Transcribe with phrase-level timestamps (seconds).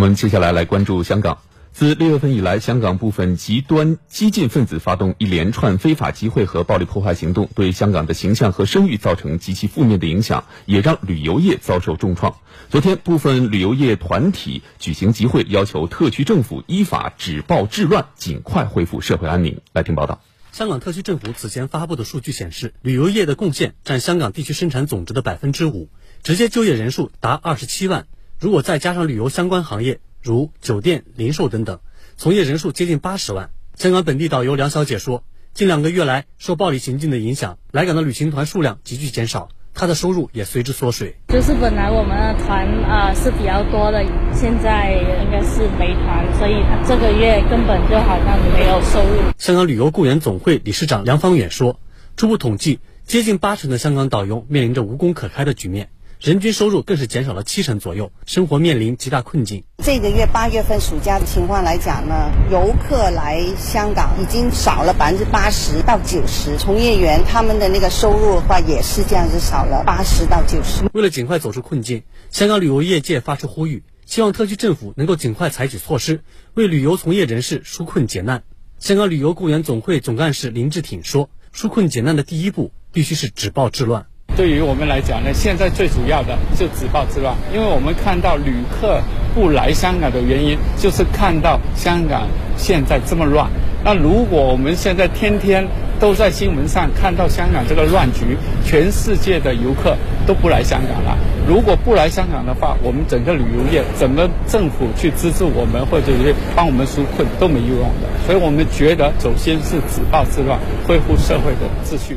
[0.00, 1.40] 我们接下来来关注香港。
[1.74, 12.34] 自六月份以来，香港部分极端激进分子发动一连串非法集会和暴力破坏行动，对香港的形象和声誉造成极其负面的影响，也让旅游业遭受重创。
[12.70, 19.60] 昨天，部分旅游业团体举行集会，要求特区政府依法止暴制乱，尽快恢复社会安宁。
[19.74, 20.22] 来听报道。
[20.52, 25.90] 香港特区政府此前发布的数据显示，旅游业的贡献占香港地区生产总值的百分之五，
[26.22, 28.06] 直接就业人数达二十七万。
[28.40, 31.80] 如果再加上旅游相关行业，如酒店、零售等等，
[32.16, 33.50] 从业人数接近八十万。
[33.74, 41.16] 香港本地导游梁小姐说，近两个月来，受暴力行径的影响，来港的旅行团数量急剧减少，她的收入也随之缩水。
[41.28, 49.20] 就是本来我们的团啊是比较多的，现在应该是没团，所以这个月根本就好像没有收入。
[49.36, 51.78] 香港旅游雇员总会理事长梁方远说，
[52.16, 55.90] 初步统计，接近八成的香港导游面临着无工可开的局面。
[56.20, 59.64] 人均收入更是减少了七成左右，生活面临极大困境。
[59.82, 70.84] 这个月八月份暑假的情况来讲呢，游客来香港已经少了百分之八十到九十，从业员他们的那个收入的话也是这样子少了八十到九十。
[70.92, 76.20] 为了尽快走出困境，香港旅游业界发出呼吁，希望特区政府能够尽快采取措施，
[76.52, 78.42] 为旅游从业人士纾困解难。
[78.78, 84.04] 香港旅游雇员总会总干事林志挺说：“纾困解难的第一步必须是止暴制乱。”
[84.40, 88.98] 对于我们来讲呢，现在最主要的就止暴制乱，因为我们看到旅客
[89.34, 93.50] 不来香港的原因，就是看到香港现在这么乱。
[93.84, 95.68] 那如果我们现在天天
[96.00, 99.94] 都在新闻上看到香港这个乱局，全世界的游客
[100.26, 101.14] 都不来香港了。
[101.46, 108.08] 如果不来香港的话，我们整个旅游业、整个政府去资助我们或者是帮我们纾困都没有用的。
[108.24, 112.16] 所以我们觉得，首先是止暴制乱，恢复社会的秩序。